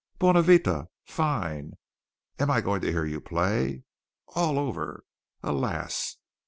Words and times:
Bonavita! 0.17 0.87
Fine! 1.05 1.73
Am 2.39 2.49
I 2.49 2.59
going 2.59 2.81
to 2.81 2.91
hear 2.91 3.05
you 3.05 3.21
play? 3.21 3.83
All 4.29 4.57
over? 4.57 5.03
Alas! 5.43 6.17